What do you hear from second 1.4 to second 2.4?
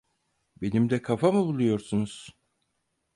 buluyorsunuz?